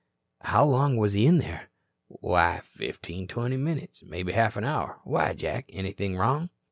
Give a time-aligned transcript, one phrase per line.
[0.39, 1.69] "How long was he in there?"
[2.07, 4.01] "Why, fifteen, twenty minutes.
[4.01, 4.99] Maybe half an hour.
[5.03, 5.69] Why, Jack?
[5.69, 6.49] Anything wrong?"